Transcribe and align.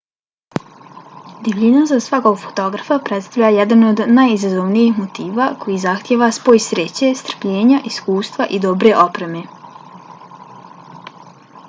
divljina 1.47 1.81
za 1.89 1.97
svakog 2.05 2.37
fotografa 2.45 2.97
predstavlja 3.09 3.51
jedan 3.57 3.83
od 3.91 4.01
najizazovnijih 4.19 4.97
motiva 5.03 5.49
koji 5.65 5.79
zahtijeva 5.83 6.31
spoj 6.39 6.61
sreće 6.69 7.11
strpljenja 7.23 7.81
iskustva 7.91 8.47
i 8.59 8.61
dobre 8.69 8.95
opreme 9.03 9.43